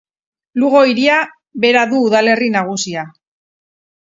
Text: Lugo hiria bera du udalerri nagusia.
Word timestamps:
Lugo 0.61 0.79
hiria 0.91 1.17
bera 1.67 1.83
du 1.93 2.01
udalerri 2.07 2.49
nagusia. 2.57 3.05